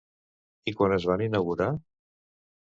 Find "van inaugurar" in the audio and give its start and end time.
1.11-1.69